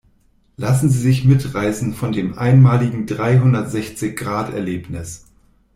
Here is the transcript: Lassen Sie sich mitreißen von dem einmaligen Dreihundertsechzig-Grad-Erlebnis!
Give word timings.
Lassen 0.57 0.89
Sie 0.89 0.97
sich 0.97 1.25
mitreißen 1.25 1.93
von 1.93 2.11
dem 2.11 2.35
einmaligen 2.35 3.05
Dreihundertsechzig-Grad-Erlebnis! 3.05 5.25